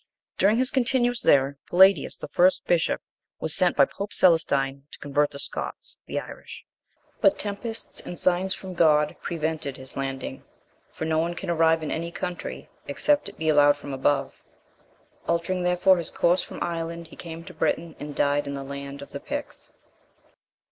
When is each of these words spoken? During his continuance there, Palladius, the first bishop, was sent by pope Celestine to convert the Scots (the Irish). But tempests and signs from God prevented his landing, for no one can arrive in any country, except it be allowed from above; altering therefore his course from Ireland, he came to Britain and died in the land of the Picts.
During 0.39 0.57
his 0.57 0.71
continuance 0.71 1.21
there, 1.21 1.59
Palladius, 1.69 2.17
the 2.17 2.27
first 2.27 2.65
bishop, 2.65 3.01
was 3.39 3.53
sent 3.53 3.75
by 3.77 3.85
pope 3.85 4.13
Celestine 4.13 4.87
to 4.91 4.97
convert 4.97 5.29
the 5.29 5.37
Scots 5.37 5.95
(the 6.07 6.19
Irish). 6.19 6.65
But 7.21 7.37
tempests 7.37 7.99
and 7.99 8.17
signs 8.17 8.55
from 8.55 8.73
God 8.73 9.15
prevented 9.21 9.77
his 9.77 9.95
landing, 9.95 10.43
for 10.91 11.05
no 11.05 11.19
one 11.19 11.35
can 11.35 11.51
arrive 11.51 11.83
in 11.83 11.91
any 11.91 12.11
country, 12.11 12.67
except 12.87 13.29
it 13.29 13.37
be 13.37 13.47
allowed 13.47 13.77
from 13.77 13.93
above; 13.93 14.41
altering 15.27 15.61
therefore 15.61 15.97
his 15.97 16.09
course 16.09 16.41
from 16.41 16.63
Ireland, 16.63 17.09
he 17.09 17.15
came 17.15 17.43
to 17.43 17.53
Britain 17.53 17.95
and 17.99 18.15
died 18.15 18.47
in 18.47 18.55
the 18.55 18.63
land 18.63 19.03
of 19.03 19.11
the 19.11 19.19
Picts. 19.19 19.71